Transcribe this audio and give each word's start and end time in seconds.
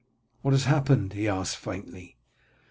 "What 0.41 0.53
has 0.55 0.63
happened?" 0.63 1.13
he 1.13 1.27
asked 1.27 1.57
faintly. 1.57 2.17